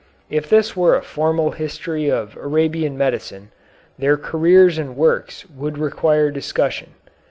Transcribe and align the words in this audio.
If 0.31 0.49
this 0.49 0.75
were 0.75 0.95
a 0.95 1.03
formal 1.03 1.51
history 1.51 2.09
of 2.09 2.35
Arabian 2.37 2.97
medicine, 2.97 3.51
their 3.99 4.17
careers 4.17 4.79
and 4.79 4.95
works 4.97 5.45
would 5.51 5.77
require 5.77 6.31
discussion. 6.31 6.95